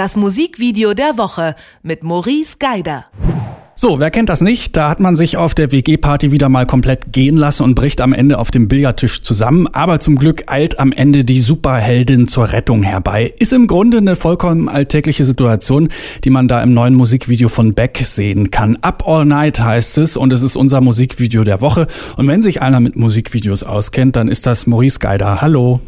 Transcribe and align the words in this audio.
das 0.00 0.16
Musikvideo 0.16 0.94
der 0.94 1.18
Woche 1.18 1.54
mit 1.82 2.02
Maurice 2.02 2.56
Geider. 2.58 3.04
So, 3.76 4.00
wer 4.00 4.10
kennt 4.10 4.30
das 4.30 4.40
nicht? 4.40 4.74
Da 4.74 4.88
hat 4.88 4.98
man 4.98 5.14
sich 5.14 5.36
auf 5.36 5.54
der 5.54 5.72
WG-Party 5.72 6.32
wieder 6.32 6.48
mal 6.48 6.64
komplett 6.64 7.12
gehen 7.12 7.36
lassen 7.36 7.64
und 7.64 7.74
bricht 7.74 8.00
am 8.00 8.14
Ende 8.14 8.38
auf 8.38 8.50
dem 8.50 8.66
Billardtisch 8.66 9.20
zusammen. 9.20 9.66
Aber 9.66 10.00
zum 10.00 10.16
Glück 10.16 10.44
eilt 10.46 10.80
am 10.80 10.92
Ende 10.92 11.26
die 11.26 11.38
Superheldin 11.38 12.28
zur 12.28 12.50
Rettung 12.50 12.82
herbei. 12.82 13.34
Ist 13.38 13.52
im 13.52 13.66
Grunde 13.66 13.98
eine 13.98 14.16
vollkommen 14.16 14.70
alltägliche 14.70 15.24
Situation, 15.24 15.90
die 16.24 16.30
man 16.30 16.48
da 16.48 16.62
im 16.62 16.72
neuen 16.72 16.94
Musikvideo 16.94 17.50
von 17.50 17.74
Beck 17.74 18.00
sehen 18.02 18.50
kann. 18.50 18.78
Up 18.80 19.06
All 19.06 19.26
Night 19.26 19.60
heißt 19.60 19.98
es 19.98 20.16
und 20.16 20.32
es 20.32 20.40
ist 20.40 20.56
unser 20.56 20.80
Musikvideo 20.80 21.44
der 21.44 21.60
Woche. 21.60 21.88
Und 22.16 22.26
wenn 22.26 22.42
sich 22.42 22.62
einer 22.62 22.80
mit 22.80 22.96
Musikvideos 22.96 23.64
auskennt, 23.64 24.16
dann 24.16 24.28
ist 24.28 24.46
das 24.46 24.66
Maurice 24.66 24.98
Geider. 24.98 25.42
Hallo. 25.42 25.82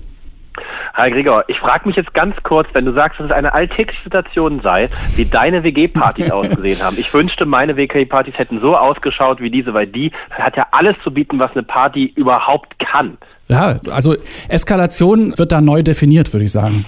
Hi 0.95 1.11
Gregor, 1.11 1.45
ich 1.49 1.59
frage 1.59 1.89
mich 1.89 1.97
jetzt 1.97 2.13
ganz 2.13 2.37
kurz, 2.43 2.69
wenn 2.75 2.85
du 2.85 2.93
sagst, 2.93 3.19
dass 3.19 3.27
es 3.27 3.33
eine 3.33 3.55
alltägliche 3.55 4.03
Situation 4.05 4.61
sei, 4.63 4.91
wie 5.17 5.25
deine 5.25 5.63
WG-Partys 5.63 6.31
ausgesehen 6.31 6.83
haben. 6.83 6.97
Ich 6.99 7.13
wünschte, 7.15 7.47
meine 7.47 7.77
WG-Partys 7.77 8.35
hätten 8.37 8.61
so 8.61 8.77
ausgeschaut 8.77 9.41
wie 9.41 9.49
diese, 9.49 9.73
weil 9.73 9.87
die 9.87 10.13
hat 10.31 10.55
ja 10.59 10.67
alles 10.71 10.95
zu 11.03 11.11
bieten, 11.11 11.39
was 11.39 11.53
eine 11.53 11.63
Party 11.63 12.13
überhaupt 12.15 12.79
kann. 12.79 13.17
Ja, 13.49 13.81
also 13.91 14.17
Eskalation 14.49 15.37
wird 15.39 15.51
da 15.51 15.63
neu 15.63 15.83
definiert, 15.83 16.31
würde 16.35 16.45
ich 16.45 16.53
sagen. 16.53 16.85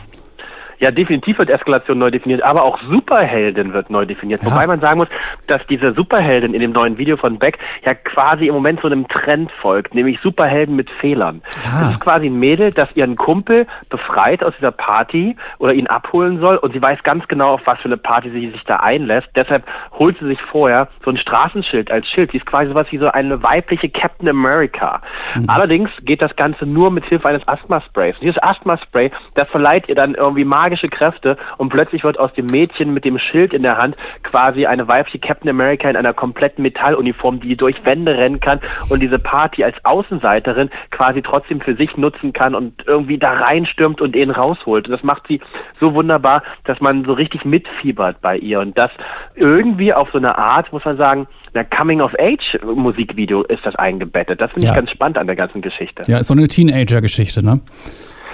Ja, 0.79 0.91
definitiv 0.91 1.39
wird 1.39 1.51
Eskalation 1.51 1.99
neu 1.99 2.11
definiert, 2.11 2.43
aber 2.43 2.63
auch 2.65 2.79
Superheldin 2.89 3.73
wird 3.73 3.91
neu 3.91 4.07
definiert. 4.07 4.43
Ja. 4.43 4.51
Wobei 4.51 4.67
man 4.67 4.81
sagen 4.81 4.99
muss, 4.99 5.09
dass 5.47 5.65
diese 5.69 5.95
Superheldin 5.95 6.55
in 6.55 6.61
dem 6.61 6.73
neuen 6.73 6.99
Video 6.99 7.17
von 7.17 7.39
Beck 7.39 7.59
ja 7.85 7.95
quasi 7.95 8.49
im 8.49 8.55
Moment 8.55 8.81
so 8.81 8.89
einem 8.89 9.09
Trend 9.09 9.51
folgt, 9.61 9.95
nämlich 9.95 10.21
Superhelden 10.21 10.77
mit 10.77 10.91
Fehlern. 10.91 11.43
Ja. 11.65 11.81
Das 11.81 11.93
ist 11.93 12.01
quasi 12.01 12.27
ein 12.27 12.39
Mädel, 12.39 12.73
das 12.73 12.89
ihren 12.95 13.17
Kumpel 13.17 13.67
befreit 13.89 14.43
aus 14.43 14.55
dieser 14.59 14.73
Party 14.73 15.37
oder 15.59 15.75
ihn 15.75 15.87
abholen 15.87 16.41
soll 16.41 16.57
und 16.57 16.73
sie 16.73 16.83
weiß 16.83 17.03
ganz 17.03 17.27
genau, 17.29 17.55
auf 17.55 17.61
was 17.65 17.79
für 17.79 17.87
eine 17.87 17.97
Party 17.97 18.31
sie 18.31 18.51
sich 18.51 18.65
da 18.65 18.77
einlässt. 18.77 19.29
Deshalb 19.37 19.65
holt 19.93 20.19
sie 20.19 20.27
sich 20.27 20.41
vorher 20.43 20.89
so 21.05 21.11
ein 21.11 21.17
Straßenschild 21.17 21.91
als 21.91 22.09
Schild. 22.09 22.33
Sie 22.33 22.39
ist 22.39 22.47
quasi 22.47 22.69
sowas 22.69 22.87
wie 22.91 22.99
so 22.99 23.11
eine 23.11 23.43
weibliche 23.43 23.89
Captain 23.89 24.29
America. 24.29 25.01
Mhm. 25.35 25.45
Allerdings 25.49 25.91
geht 26.03 26.23
das 26.23 26.35
Ganze 26.37 26.67
nur 26.67 26.91
mit 26.91 27.05
Hilfe 27.05 27.29
eines 27.29 27.47
Asthma-Sprays. 27.47 28.17
Dieses 28.21 28.43
Asthma-Spray, 28.43 29.11
das 29.35 29.49
verleiht 29.49 29.89
ihr 29.89 29.95
dann 29.95 30.15
irgendwie 30.15 30.45
mal 30.45 30.64
magische 30.65 30.89
Kräfte 30.89 31.37
und 31.59 31.69
plötzlich 31.69 32.05
wird 32.05 32.19
aus 32.19 32.33
dem 32.33 32.47
Mädchen 32.47 32.95
mit 32.95 33.05
dem 33.05 33.19
Schild 33.19 33.53
in 33.53 33.63
der 33.63 33.77
Hand 33.77 33.97
quasi 34.23 34.65
eine 34.65 34.89
weibliche 34.89 35.19
Captain 35.19 35.51
America 35.51 35.91
in 35.91 35.97
einer 35.97 36.15
kompletten 36.15 36.63
Metalluniform, 36.63 37.41
die 37.41 37.55
durch 37.55 37.85
Wände 37.85 38.17
rennen 38.17 38.41
kann 38.41 38.61
und 38.89 39.01
diese 39.01 39.19
Party 39.19 39.63
als 39.63 39.77
Außenseiterin 39.83 40.71
quasi 40.91 41.21
trotzdem 41.21 41.61
für 41.61 41.77
sich 41.77 41.99
nutzen 41.99 42.33
kann 42.33 42.55
und 42.55 42.83
irgendwie 42.87 43.19
da 43.19 43.33
reinstürmt 43.33 44.01
und 44.01 44.17
ihn 44.17 44.31
rausholt. 44.31 44.87
Und 44.87 44.93
das 44.93 45.03
macht 45.03 45.25
sie 45.29 45.41
so 45.81 45.93
wunderbar, 45.93 46.43
dass 46.65 46.81
man 46.81 47.05
so 47.05 47.13
richtig 47.13 47.45
mitfiebert 47.45 48.23
bei 48.23 48.39
ihr 48.39 48.61
und 48.61 48.79
das 48.79 48.91
irgendwie 49.35 49.93
auf 49.93 50.09
so 50.13 50.19
eine 50.19 50.39
Art, 50.39 50.73
muss 50.73 50.85
man 50.87 50.97
sagen, 50.97 51.27
einer 51.53 51.65
Coming-of-Age-Musikvideo 51.65 53.43
ist 53.43 53.67
das 53.67 53.77
eingebettet. 53.77 54.41
Das 54.41 54.51
finde 54.53 54.67
ja. 54.67 54.73
ich 54.73 54.79
ganz 54.79 54.91
spannend 54.91 55.19
an 55.19 55.27
der 55.27 55.37
ganzen 55.37 55.61
Geschichte. 55.61 56.05
Ja, 56.07 56.19
ist 56.19 56.29
so 56.29 56.35
eine 56.35 56.49
Teenager-Geschichte, 56.49 57.45
ne? 57.45 57.61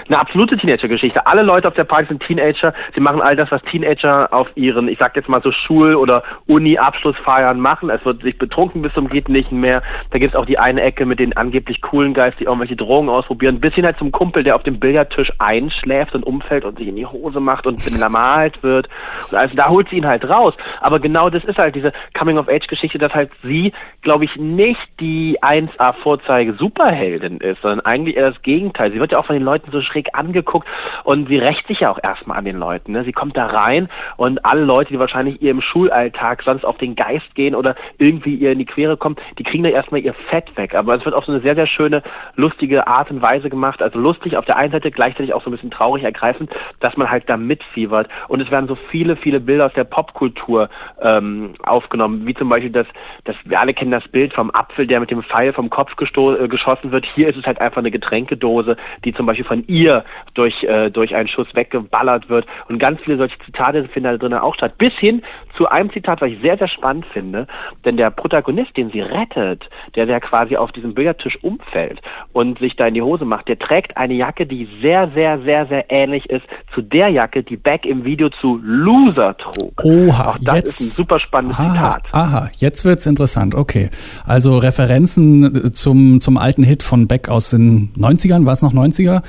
Eine 0.07 0.19
absolute 0.19 0.57
Teenager-Geschichte. 0.57 1.25
Alle 1.27 1.43
Leute 1.43 1.67
auf 1.67 1.73
der 1.73 1.83
Party 1.83 2.07
sind 2.07 2.23
Teenager. 2.23 2.73
Sie 2.95 3.01
machen 3.01 3.21
all 3.21 3.35
das, 3.35 3.51
was 3.51 3.61
Teenager 3.63 4.33
auf 4.33 4.47
ihren, 4.55 4.87
ich 4.87 4.99
sag 4.99 5.15
jetzt 5.15 5.29
mal 5.29 5.41
so 5.41 5.51
Schul- 5.51 5.95
oder 5.95 6.23
Uni-Abschlussfeiern 6.47 7.59
machen. 7.59 7.89
Es 7.89 8.03
wird 8.05 8.21
sich 8.21 8.37
betrunken 8.37 8.81
bis 8.81 8.93
zum 8.93 9.09
geht 9.09 9.29
nicht 9.29 9.51
mehr. 9.51 9.83
Da 10.09 10.19
gibt 10.19 10.33
es 10.33 10.39
auch 10.39 10.45
die 10.45 10.57
eine 10.57 10.81
Ecke 10.81 11.05
mit 11.05 11.19
den 11.19 11.35
angeblich 11.35 11.81
coolen 11.81 12.13
Geist, 12.13 12.39
die 12.39 12.45
irgendwelche 12.45 12.75
Drogen 12.75 13.09
ausprobieren. 13.09 13.59
Bis 13.59 13.73
hin 13.73 13.85
halt 13.85 13.97
zum 13.97 14.11
Kumpel, 14.11 14.43
der 14.43 14.55
auf 14.55 14.63
dem 14.63 14.79
Billardtisch 14.79 15.31
einschläft 15.39 16.15
und 16.15 16.23
umfällt 16.23 16.65
und 16.65 16.77
sich 16.77 16.87
in 16.87 16.95
die 16.95 17.05
Hose 17.05 17.39
macht 17.39 17.67
und 17.67 17.83
benamalt 17.83 18.61
wird. 18.63 18.89
Und 19.29 19.37
also 19.37 19.55
da 19.55 19.69
holt 19.69 19.89
sie 19.89 19.97
ihn 19.97 20.07
halt 20.07 20.27
raus. 20.27 20.53
Aber 20.81 20.99
genau 20.99 21.29
das 21.29 21.45
ist 21.45 21.57
halt 21.57 21.75
diese 21.75 21.93
Coming-of-Age-Geschichte, 22.17 22.97
dass 22.97 23.13
halt 23.13 23.31
sie, 23.43 23.71
glaube 24.01 24.25
ich, 24.25 24.35
nicht 24.35 24.81
die 24.99 25.37
1A-Vorzeige-Superheldin 25.41 27.37
ist, 27.37 27.61
sondern 27.61 27.85
eigentlich 27.85 28.17
eher 28.17 28.31
das 28.31 28.41
Gegenteil. 28.41 28.91
Sie 28.91 28.99
wird 28.99 29.13
ja 29.13 29.19
auch 29.19 29.25
von 29.25 29.35
den 29.35 29.43
Leuten 29.43 29.71
so 29.71 29.81
schräg 29.81 30.01
schräg 30.01 30.09
angeguckt 30.13 30.67
und 31.03 31.27
sie 31.27 31.37
rächt 31.37 31.67
sich 31.67 31.81
ja 31.81 31.91
auch 31.91 31.99
erstmal 32.01 32.37
an 32.37 32.45
den 32.45 32.57
Leuten. 32.57 32.91
Ne? 32.93 33.03
Sie 33.03 33.11
kommt 33.11 33.37
da 33.37 33.47
rein 33.47 33.89
und 34.17 34.45
alle 34.45 34.63
Leute, 34.63 34.89
die 34.93 34.99
wahrscheinlich 34.99 35.41
ihr 35.41 35.51
im 35.51 35.61
Schulalltag 35.61 36.43
sonst 36.43 36.65
auf 36.65 36.77
den 36.77 36.95
Geist 36.95 37.35
gehen 37.35 37.55
oder 37.55 37.75
irgendwie 37.97 38.35
ihr 38.35 38.51
in 38.51 38.59
die 38.59 38.65
Quere 38.65 38.97
kommen, 38.97 39.15
die 39.37 39.43
kriegen 39.43 39.63
da 39.63 39.69
erstmal 39.69 40.01
ihr 40.01 40.13
Fett 40.13 40.55
weg. 40.57 40.75
Aber 40.75 40.95
es 40.95 41.05
wird 41.05 41.15
auf 41.15 41.25
so 41.25 41.31
eine 41.31 41.41
sehr, 41.41 41.55
sehr 41.55 41.67
schöne, 41.67 42.03
lustige 42.35 42.87
Art 42.87 43.11
und 43.11 43.21
Weise 43.21 43.49
gemacht. 43.49 43.81
Also 43.81 43.99
lustig 43.99 44.37
auf 44.37 44.45
der 44.45 44.57
einen 44.57 44.71
Seite, 44.71 44.91
gleichzeitig 44.91 45.33
auch 45.33 45.43
so 45.43 45.49
ein 45.49 45.53
bisschen 45.53 45.71
traurig 45.71 46.03
ergreifend, 46.03 46.51
dass 46.79 46.97
man 46.97 47.09
halt 47.09 47.29
da 47.29 47.37
mitfiebert. 47.37 48.09
Und 48.27 48.41
es 48.41 48.51
werden 48.51 48.67
so 48.67 48.77
viele, 48.89 49.15
viele 49.15 49.39
Bilder 49.39 49.67
aus 49.67 49.73
der 49.73 49.83
Popkultur 49.83 50.69
ähm, 51.01 51.53
aufgenommen, 51.63 52.25
wie 52.25 52.33
zum 52.33 52.49
Beispiel 52.49 52.71
das, 52.71 52.87
das, 53.23 53.35
wir 53.45 53.59
alle 53.59 53.73
kennen 53.73 53.91
das 53.91 54.07
Bild 54.07 54.33
vom 54.33 54.51
Apfel, 54.51 54.87
der 54.87 54.99
mit 54.99 55.11
dem 55.11 55.23
Pfeil 55.23 55.53
vom 55.53 55.69
Kopf 55.69 55.91
äh, 55.99 56.47
geschossen 56.47 56.91
wird. 56.91 57.05
Hier 57.15 57.27
ist 57.27 57.37
es 57.37 57.45
halt 57.45 57.61
einfach 57.61 57.77
eine 57.77 57.91
Getränkedose, 57.91 58.77
die 59.05 59.13
zum 59.13 59.25
Beispiel 59.25 59.45
von 59.45 59.63
ihr 59.67 60.03
durch, 60.33 60.63
äh, 60.63 60.89
durch 60.89 61.15
einen 61.15 61.27
Schuss 61.27 61.47
weggeballert 61.53 62.29
wird. 62.29 62.45
Und 62.67 62.79
ganz 62.79 62.99
viele 63.01 63.17
solche 63.17 63.37
Zitate 63.45 63.83
finden 63.87 64.11
da 64.11 64.17
drinnen 64.17 64.39
auch 64.39 64.55
statt. 64.55 64.77
Bis 64.77 64.93
hin 64.93 65.21
zu 65.57 65.67
einem 65.67 65.91
Zitat, 65.91 66.21
was 66.21 66.29
ich 66.29 66.41
sehr, 66.41 66.57
sehr 66.57 66.67
spannend 66.67 67.05
finde. 67.05 67.47
Denn 67.85 67.97
der 67.97 68.09
Protagonist, 68.09 68.75
den 68.77 68.89
sie 68.91 69.01
rettet, 69.01 69.69
der, 69.95 70.05
der 70.05 70.19
quasi 70.19 70.57
auf 70.57 70.71
diesem 70.71 70.93
Billardtisch 70.93 71.37
umfällt 71.43 72.01
und 72.33 72.59
sich 72.59 72.75
da 72.75 72.87
in 72.87 72.93
die 72.93 73.01
Hose 73.01 73.25
macht, 73.25 73.47
der 73.47 73.59
trägt 73.59 73.97
eine 73.97 74.13
Jacke, 74.13 74.45
die 74.45 74.67
sehr, 74.81 75.11
sehr, 75.13 75.39
sehr, 75.41 75.65
sehr 75.67 75.85
ähnlich 75.89 76.29
ist 76.29 76.45
zu 76.73 76.81
der 76.81 77.09
Jacke, 77.09 77.43
die 77.43 77.57
Beck 77.57 77.85
im 77.85 78.03
Video 78.03 78.29
zu 78.29 78.59
Loser 78.63 79.37
trug. 79.37 79.83
Oha, 79.83 80.29
auch 80.29 80.37
das 80.41 80.60
jetzt, 80.65 80.79
ist 80.79 80.87
ein 80.87 80.91
super 80.91 81.19
spannendes 81.19 81.59
aha, 81.59 81.73
Zitat. 81.73 82.03
Aha, 82.13 82.51
jetzt 82.57 82.85
wird's 82.85 83.05
interessant. 83.05 83.55
Okay. 83.55 83.89
Also 84.25 84.57
Referenzen 84.57 85.73
zum, 85.73 86.21
zum 86.21 86.37
alten 86.37 86.63
Hit 86.63 86.83
von 86.83 87.07
Beck 87.07 87.29
aus 87.29 87.49
den 87.49 87.93
90ern, 87.95 88.45
war 88.45 88.53
es 88.53 88.61
noch 88.61 88.73
90er? 88.73 89.21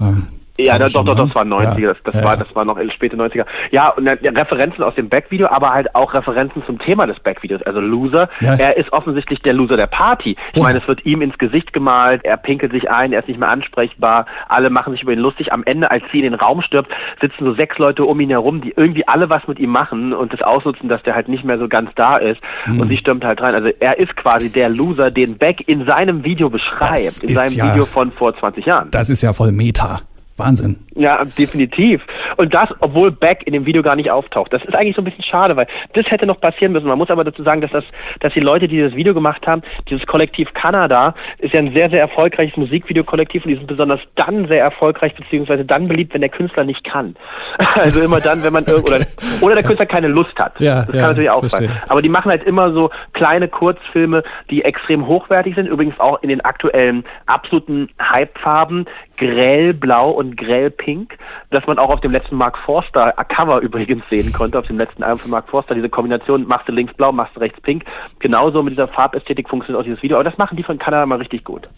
Ähm, 0.00 0.28
ja, 0.58 0.78
doch, 0.78 0.88
doch, 0.90 1.04
doch, 1.04 1.26
das 1.26 1.34
war 1.34 1.44
90er, 1.44 1.78
ja, 1.78 1.88
das, 1.92 1.96
das 2.04 2.14
ja, 2.14 2.24
war, 2.24 2.36
das 2.36 2.54
war 2.54 2.64
noch 2.64 2.78
späte 2.92 3.16
90er. 3.16 3.46
Ja, 3.70 3.88
und 3.88 4.04
ja, 4.04 4.30
Referenzen 4.30 4.84
aus 4.84 4.94
dem 4.94 5.08
Backvideo, 5.08 5.48
aber 5.48 5.70
halt 5.70 5.94
auch 5.94 6.12
Referenzen 6.12 6.62
zum 6.66 6.78
Thema 6.78 7.06
des 7.06 7.18
Backvideos. 7.20 7.62
Also 7.62 7.80
Loser, 7.80 8.28
er 8.40 8.76
ist 8.76 8.92
offensichtlich 8.92 9.40
der 9.40 9.54
Loser 9.54 9.76
der 9.76 9.86
Party. 9.86 10.36
Ich 10.52 10.62
meine, 10.62 10.78
es 10.78 10.88
wird 10.88 11.06
ihm 11.06 11.22
ins 11.22 11.38
Gesicht 11.38 11.72
gemalt, 11.72 12.22
er 12.24 12.36
pinkelt 12.36 12.72
sich 12.72 12.90
ein, 12.90 13.12
er 13.12 13.20
ist 13.20 13.28
nicht 13.28 13.40
mehr 13.40 13.48
ansprechbar, 13.48 14.26
alle 14.48 14.68
machen 14.68 14.92
sich 14.92 15.02
über 15.02 15.12
ihn 15.12 15.20
lustig. 15.20 15.52
Am 15.52 15.62
Ende, 15.64 15.90
als 15.90 16.04
sie 16.12 16.18
in 16.18 16.24
den 16.24 16.34
Raum 16.34 16.60
stirbt, 16.60 16.92
sitzen 17.20 17.44
so 17.44 17.54
sechs 17.54 17.78
Leute 17.78 18.04
um 18.04 18.20
ihn 18.20 18.30
herum, 18.30 18.60
die 18.60 18.74
irgendwie 18.76 19.08
alle 19.08 19.30
was 19.30 19.46
mit 19.48 19.58
ihm 19.58 19.70
machen 19.70 20.12
und 20.12 20.32
das 20.32 20.42
ausnutzen, 20.42 20.88
dass 20.88 21.02
der 21.02 21.14
halt 21.14 21.28
nicht 21.28 21.44
mehr 21.44 21.58
so 21.58 21.68
ganz 21.68 21.90
da 21.94 22.18
ist. 22.18 22.40
Mhm. 22.66 22.80
Und 22.80 22.88
sie 22.88 22.98
stürmt 22.98 23.24
halt 23.24 23.40
rein. 23.40 23.54
Also 23.54 23.70
er 23.80 23.98
ist 23.98 24.14
quasi 24.16 24.50
der 24.50 24.68
Loser, 24.68 25.10
den 25.10 25.38
Beck 25.38 25.66
in 25.66 25.86
seinem 25.86 26.24
Video 26.24 26.50
beschreibt, 26.50 27.06
das 27.06 27.18
in 27.20 27.34
seinem 27.34 27.70
Video 27.70 27.86
von 27.86 28.12
vor 28.12 28.36
20 28.36 28.66
Jahren. 28.66 28.90
Das 28.90 29.08
ist 29.08 29.22
ja 29.22 29.32
voll 29.32 29.52
Meta. 29.52 30.00
Wahnsinn. 30.36 30.78
Ja, 30.94 31.24
definitiv. 31.24 32.02
Und 32.36 32.54
das, 32.54 32.68
obwohl 32.80 33.10
Beck 33.10 33.42
in 33.46 33.52
dem 33.52 33.66
Video 33.66 33.82
gar 33.82 33.96
nicht 33.96 34.10
auftaucht. 34.10 34.52
Das 34.52 34.62
ist 34.64 34.74
eigentlich 34.74 34.96
so 34.96 35.02
ein 35.02 35.04
bisschen 35.04 35.24
schade, 35.24 35.56
weil 35.56 35.66
das 35.94 36.06
hätte 36.10 36.26
noch 36.26 36.40
passieren 36.40 36.72
müssen. 36.72 36.86
Man 36.86 36.98
muss 36.98 37.10
aber 37.10 37.24
dazu 37.24 37.42
sagen, 37.42 37.60
dass 37.60 37.70
das, 37.70 37.84
dass 38.20 38.32
die 38.32 38.40
Leute, 38.40 38.68
die 38.68 38.80
das 38.80 38.94
Video 38.94 39.14
gemacht 39.14 39.46
haben, 39.46 39.62
dieses 39.88 40.06
Kollektiv 40.06 40.52
Kanada, 40.54 41.14
ist 41.38 41.54
ja 41.54 41.60
ein 41.60 41.72
sehr, 41.74 41.90
sehr 41.90 42.00
erfolgreiches 42.00 42.56
Musikvideokollektiv 42.56 43.44
und 43.44 43.50
die 43.50 43.56
sind 43.56 43.66
besonders 43.66 44.00
dann 44.14 44.48
sehr 44.48 44.62
erfolgreich, 44.62 45.14
beziehungsweise 45.14 45.64
dann 45.64 45.88
beliebt, 45.88 46.14
wenn 46.14 46.20
der 46.20 46.30
Künstler 46.30 46.64
nicht 46.64 46.84
kann. 46.84 47.16
Also 47.74 48.00
immer 48.00 48.20
dann, 48.20 48.42
wenn 48.42 48.52
man 48.52 48.64
oder, 48.64 49.00
oder 49.40 49.54
der 49.54 49.64
Künstler 49.64 49.86
keine 49.86 50.06
Lust 50.08 50.38
hat. 50.38 50.60
Ja, 50.60 50.84
das 50.84 50.94
ja, 50.94 51.00
kann 51.00 51.10
natürlich 51.10 51.30
auch 51.30 51.40
verstehe. 51.40 51.68
sein. 51.68 51.82
Aber 51.88 52.02
die 52.02 52.08
machen 52.08 52.30
halt 52.30 52.44
immer 52.44 52.72
so 52.72 52.90
kleine 53.12 53.48
Kurzfilme, 53.48 54.22
die 54.50 54.62
extrem 54.62 55.06
hochwertig 55.06 55.54
sind, 55.54 55.66
übrigens 55.66 55.98
auch 55.98 56.22
in 56.22 56.28
den 56.28 56.42
aktuellen 56.42 57.04
absoluten 57.26 57.88
Hypefarben, 57.98 58.86
grellblau 59.16 60.10
und 60.10 60.21
grellpink, 60.30 61.18
dass 61.50 61.66
man 61.66 61.78
auch 61.78 61.90
auf 61.90 62.00
dem 62.00 62.12
letzten 62.12 62.36
Mark 62.36 62.56
Forster 62.64 63.12
Cover 63.28 63.60
übrigens 63.60 64.04
sehen 64.08 64.32
konnte, 64.32 64.58
auf 64.58 64.66
dem 64.66 64.78
letzten 64.78 65.02
Album 65.02 65.18
von 65.18 65.30
Mark 65.32 65.48
Forster, 65.48 65.74
diese 65.74 65.88
Kombination, 65.88 66.46
machst 66.46 66.68
du 66.68 66.72
links 66.72 66.94
blau, 66.94 67.12
machst 67.12 67.36
du 67.36 67.40
rechts 67.40 67.60
pink. 67.60 67.84
Genauso 68.20 68.62
mit 68.62 68.74
dieser 68.74 68.88
Farbästhetik 68.88 69.48
funktioniert 69.48 69.80
auch 69.80 69.84
dieses 69.84 70.02
Video, 70.02 70.16
aber 70.16 70.24
das 70.24 70.38
machen 70.38 70.56
die 70.56 70.62
von 70.62 70.78
Kanada 70.78 71.04
mal 71.04 71.18
richtig 71.18 71.44
gut. 71.44 71.68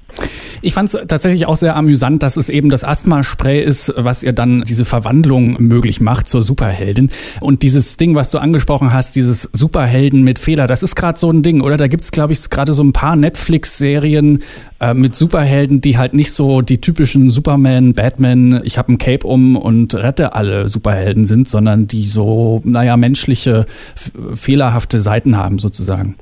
Ich 0.63 0.73
fand 0.73 0.93
es 0.93 1.07
tatsächlich 1.07 1.47
auch 1.47 1.57
sehr 1.57 1.77
amüsant, 1.77 2.23
dass 2.23 2.37
es 2.37 2.49
eben 2.49 2.71
das 2.71 2.85
Asthma-Spray 2.85 3.63
ist, 3.63 3.93
was 3.97 4.23
ihr 4.23 4.33
dann 4.33 4.63
diese 4.63 4.85
Verwandlung 4.85 5.57
möglich 5.59 6.01
macht 6.01 6.29
zur 6.29 6.43
Superheldin. 6.43 7.11
Und 7.41 7.63
dieses 7.63 7.97
Ding, 7.97 8.15
was 8.15 8.31
du 8.31 8.39
angesprochen 8.39 8.93
hast, 8.93 9.17
dieses 9.17 9.43
Superhelden 9.53 10.23
mit 10.23 10.39
Fehler, 10.39 10.67
das 10.67 10.83
ist 10.83 10.95
gerade 10.95 11.19
so 11.19 11.31
ein 11.31 11.43
Ding, 11.43 11.61
oder? 11.61 11.77
Da 11.77 11.87
gibt 11.87 12.05
es, 12.05 12.13
glaube 12.13 12.33
ich, 12.33 12.49
gerade 12.49 12.73
so 12.73 12.83
ein 12.83 12.93
paar 12.93 13.17
Netflix-Serien 13.17 14.43
äh, 14.81 14.95
mit 14.95 15.15
Superhelden, 15.15 15.81
die 15.81 15.99
halt 15.99 16.15
nicht 16.15 16.33
so 16.33 16.63
die 16.63 16.81
typischen 16.81 17.31
Superman, 17.31 17.93
Batman, 17.93 18.34
ich 18.65 18.79
habe 18.79 18.93
ein 18.93 18.99
Cape 18.99 19.27
um 19.27 19.57
und 19.57 19.95
rette 19.95 20.35
alle 20.35 20.69
Superhelden 20.69 21.27
sind, 21.27 21.49
sondern 21.49 21.87
die 21.87 22.05
so, 22.05 22.61
naja, 22.65 22.97
menschliche, 22.97 23.67
fehlerhafte 24.35 25.01
Seiten 25.01 25.37
haben 25.37 25.59
sozusagen. 25.59 26.17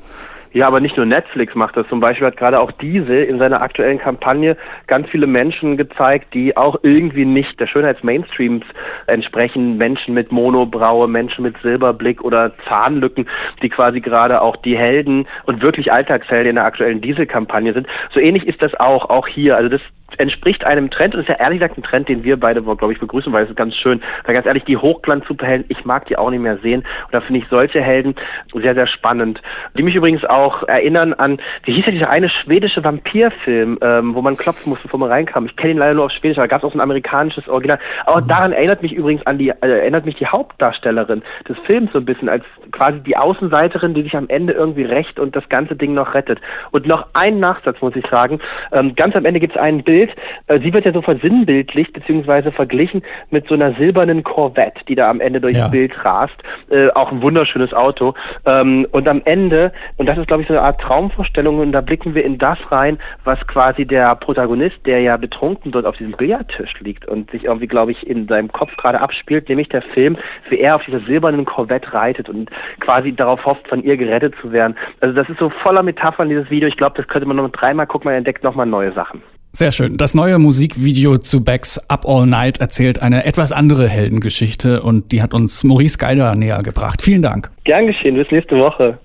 Ja, 0.54 0.66
aber 0.66 0.80
nicht 0.80 0.98
nur 0.98 1.06
Netflix 1.06 1.54
macht 1.54 1.78
das. 1.78 1.88
Zum 1.88 2.00
Beispiel 2.00 2.26
hat 2.26 2.36
gerade 2.36 2.60
auch 2.60 2.70
Diesel 2.72 3.24
in 3.24 3.38
seiner 3.38 3.62
aktuellen 3.62 3.98
Kampagne 3.98 4.58
ganz 4.86 5.08
viele 5.08 5.26
Menschen 5.26 5.78
gezeigt, 5.78 6.34
die 6.34 6.56
auch 6.58 6.76
irgendwie 6.82 7.24
nicht 7.24 7.58
der 7.58 7.66
Schönheitsmainstreams 7.66 8.64
entsprechen. 9.06 9.78
Menschen 9.78 10.12
mit 10.12 10.30
Monobraue, 10.30 11.08
Menschen 11.08 11.44
mit 11.44 11.56
Silberblick 11.62 12.22
oder 12.22 12.52
Zahnlücken, 12.68 13.26
die 13.62 13.70
quasi 13.70 14.02
gerade 14.02 14.42
auch 14.42 14.56
die 14.56 14.76
Helden 14.76 15.26
und 15.46 15.62
wirklich 15.62 15.90
Alltagshelden 15.90 16.50
in 16.50 16.56
der 16.56 16.66
aktuellen 16.66 17.00
Diesel-Kampagne 17.00 17.72
sind. 17.72 17.86
So 18.12 18.20
ähnlich 18.20 18.46
ist 18.46 18.60
das 18.60 18.74
auch, 18.74 19.08
auch 19.08 19.26
hier. 19.28 19.56
Also 19.56 19.70
das 19.70 19.80
entspricht 20.18 20.64
einem 20.64 20.90
Trend 20.90 21.14
und 21.14 21.20
ist 21.20 21.28
ja 21.28 21.36
ehrlich 21.36 21.60
gesagt 21.60 21.78
ein 21.78 21.82
Trend, 21.82 22.08
den 22.08 22.24
wir 22.24 22.38
beide, 22.38 22.62
glaube 22.62 22.92
ich, 22.92 23.00
begrüßen, 23.00 23.32
weil 23.32 23.44
es 23.44 23.50
ist 23.50 23.56
ganz 23.56 23.74
schön. 23.74 24.02
Weil 24.24 24.34
ganz 24.34 24.46
ehrlich, 24.46 24.64
die 24.64 24.76
Hochglanz-Superhelden, 24.76 25.66
ich 25.68 25.84
mag 25.84 26.06
die 26.06 26.16
auch 26.16 26.30
nicht 26.30 26.40
mehr 26.40 26.58
sehen. 26.58 26.80
Und 26.80 27.12
da 27.12 27.20
finde 27.20 27.40
ich 27.40 27.46
solche 27.48 27.80
Helden 27.80 28.14
sehr, 28.52 28.74
sehr 28.74 28.86
spannend. 28.86 29.40
Die 29.76 29.82
mich 29.82 29.94
übrigens 29.94 30.24
auch 30.24 30.62
erinnern 30.64 31.14
an, 31.14 31.40
wie 31.64 31.72
hieß 31.72 31.86
ja 31.86 31.92
dieser 31.92 32.10
eine 32.10 32.28
schwedische 32.28 32.84
Vampirfilm, 32.84 33.78
ähm, 33.80 34.14
wo 34.14 34.22
man 34.22 34.36
klopfen 34.36 34.70
musste, 34.70 34.84
bevor 34.84 35.00
man 35.00 35.10
reinkam. 35.10 35.46
Ich 35.46 35.56
kenne 35.56 35.72
ihn 35.72 35.78
leider 35.78 35.94
nur 35.94 36.06
auf 36.06 36.12
Schwedisch, 36.12 36.38
aber 36.38 36.48
gab 36.48 36.62
es 36.62 36.68
auch 36.68 36.74
ein 36.74 36.80
amerikanisches 36.80 37.48
Original. 37.48 37.78
Aber 38.06 38.22
mhm. 38.22 38.28
daran 38.28 38.52
erinnert 38.52 38.82
mich 38.82 38.92
übrigens 38.92 39.26
an 39.26 39.38
die, 39.38 39.50
äh, 39.50 39.54
erinnert 39.60 40.04
mich 40.04 40.16
die 40.16 40.26
Hauptdarstellerin 40.26 41.22
des 41.48 41.58
Films 41.66 41.92
so 41.92 41.98
ein 41.98 42.04
bisschen 42.04 42.28
als 42.28 42.44
quasi 42.70 43.00
die 43.00 43.16
Außenseiterin, 43.16 43.94
die 43.94 44.02
sich 44.02 44.16
am 44.16 44.28
Ende 44.28 44.52
irgendwie 44.52 44.84
rächt 44.84 45.18
und 45.18 45.36
das 45.36 45.48
ganze 45.48 45.76
Ding 45.76 45.94
noch 45.94 46.14
rettet. 46.14 46.40
Und 46.70 46.86
noch 46.86 47.06
ein 47.12 47.38
Nachsatz, 47.38 47.80
muss 47.80 47.96
ich 47.96 48.06
sagen. 48.06 48.40
Ähm, 48.72 48.94
ganz 48.94 49.14
am 49.14 49.24
Ende 49.24 49.40
gibt 49.40 49.56
es 49.56 49.60
ein 49.60 49.84
Bild, 50.06 50.16
äh, 50.46 50.60
sie 50.60 50.72
wird 50.72 50.84
ja 50.84 50.92
so 50.92 51.02
versinnbildlicht 51.02 51.92
beziehungsweise 51.92 52.52
verglichen 52.52 53.02
mit 53.30 53.48
so 53.48 53.54
einer 53.54 53.74
silbernen 53.74 54.22
Corvette, 54.22 54.84
die 54.88 54.94
da 54.94 55.08
am 55.10 55.20
Ende 55.20 55.40
durchs 55.40 55.58
ja. 55.58 55.68
Bild 55.68 55.92
rast. 56.04 56.34
Äh, 56.70 56.88
auch 56.90 57.12
ein 57.12 57.22
wunderschönes 57.22 57.72
Auto. 57.72 58.14
Ähm, 58.46 58.86
und 58.90 59.08
am 59.08 59.22
Ende, 59.24 59.72
und 59.96 60.06
das 60.06 60.18
ist 60.18 60.26
glaube 60.26 60.42
ich 60.42 60.48
so 60.48 60.54
eine 60.54 60.62
Art 60.62 60.80
Traumvorstellung, 60.80 61.58
und 61.58 61.72
da 61.72 61.80
blicken 61.80 62.14
wir 62.14 62.24
in 62.24 62.38
das 62.38 62.58
rein, 62.70 62.98
was 63.24 63.38
quasi 63.46 63.84
der 63.84 64.14
Protagonist, 64.16 64.78
der 64.86 65.00
ja 65.00 65.16
betrunken 65.16 65.72
dort 65.72 65.86
auf 65.86 65.96
diesem 65.96 66.12
Billardtisch 66.12 66.80
liegt 66.80 67.06
und 67.06 67.30
sich 67.30 67.44
irgendwie, 67.44 67.66
glaube 67.66 67.92
ich, 67.92 68.06
in 68.06 68.26
seinem 68.28 68.50
Kopf 68.50 68.76
gerade 68.76 69.00
abspielt, 69.00 69.48
nämlich 69.48 69.68
der 69.68 69.82
Film, 69.82 70.16
wie 70.48 70.58
er 70.58 70.76
auf 70.76 70.84
dieser 70.84 71.00
silbernen 71.00 71.44
Corvette 71.44 71.92
reitet 71.92 72.28
und 72.28 72.50
quasi 72.80 73.14
darauf 73.14 73.44
hofft, 73.44 73.68
von 73.68 73.82
ihr 73.82 73.96
gerettet 73.96 74.34
zu 74.40 74.52
werden. 74.52 74.76
Also 75.00 75.14
das 75.14 75.28
ist 75.28 75.38
so 75.38 75.50
voller 75.50 75.82
Metaphern, 75.82 76.28
dieses 76.28 76.50
Video. 76.50 76.68
Ich 76.68 76.76
glaube, 76.76 76.96
das 76.96 77.08
könnte 77.08 77.26
man 77.26 77.36
noch 77.36 77.48
dreimal 77.50 77.86
gucken, 77.86 78.08
man 78.08 78.14
entdeckt 78.14 78.42
nochmal 78.42 78.66
neue 78.66 78.92
Sachen. 78.92 79.22
Sehr 79.54 79.70
schön. 79.70 79.98
Das 79.98 80.14
neue 80.14 80.38
Musikvideo 80.38 81.18
zu 81.18 81.44
Becks 81.44 81.78
Up 81.88 82.08
All 82.08 82.26
Night 82.26 82.58
erzählt 82.58 83.02
eine 83.02 83.26
etwas 83.26 83.52
andere 83.52 83.86
Heldengeschichte 83.86 84.82
und 84.82 85.12
die 85.12 85.20
hat 85.20 85.34
uns 85.34 85.62
Maurice 85.62 85.98
Geider 85.98 86.34
näher 86.34 86.62
gebracht. 86.62 87.02
Vielen 87.02 87.20
Dank. 87.20 87.50
Gern 87.64 87.86
geschehen. 87.86 88.14
Bis 88.14 88.30
nächste 88.30 88.58
Woche. 88.58 88.98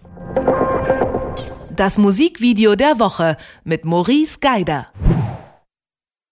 Das 1.76 1.98
Musikvideo 1.98 2.76
der 2.76 2.98
Woche 2.98 3.36
mit 3.66 3.84
Maurice 3.84 4.38
Geider. 4.40 4.88